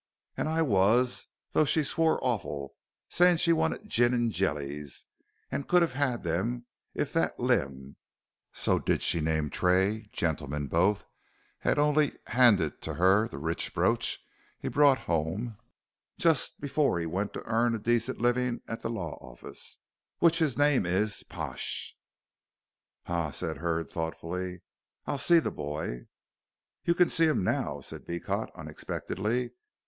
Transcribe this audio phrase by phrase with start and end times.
[0.35, 2.73] And I wos, though she swore awful,
[3.07, 5.05] saying she wanted gin an' jellies,
[5.51, 7.97] an' could 'ave 'ad them, if that limb
[8.51, 11.05] so did she name Tray, gentlemen both
[11.63, 14.19] 'ad only 'anded to 'er the rich brooch
[14.57, 15.59] he brought 'ome,
[16.17, 19.77] just afore he went to earn a decent livin' at the lawr orfice,
[20.17, 21.95] which 'is name is Pash"
[23.05, 24.61] "Ha," said Hurd, thoughtfully,
[25.05, 26.07] "I'll see the boy."
[26.85, 29.51] "You can see him now," said Beecot, unexpectedly.